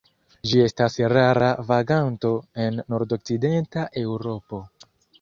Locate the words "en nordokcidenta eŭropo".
2.65-4.69